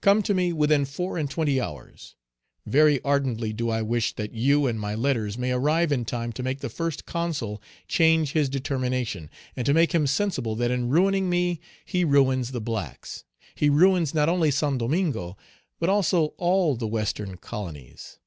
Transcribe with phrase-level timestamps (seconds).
[0.00, 2.14] Come to me within four and twenty hours.
[2.64, 6.42] Very ardently do I wish that you and my letters may arrive in time to
[6.42, 11.28] make the First Consul change his determination, and to make him sensible that in ruining
[11.28, 15.36] me he ruins the blacks, he ruins not only Saint Domingo,
[15.78, 18.18] but also all the Western colonies.